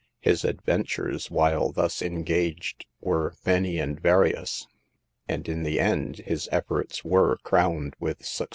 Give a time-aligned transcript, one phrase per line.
[0.19, 4.65] His adventures while thus engaged were many and various;
[5.29, 8.49] and in the end his efforts were crowned with success.